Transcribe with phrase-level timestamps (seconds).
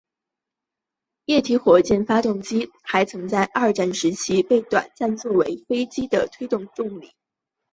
[1.25, 7.11] 液体火箭发动机还曾在二战时期被短暂作为飞机的推进动力。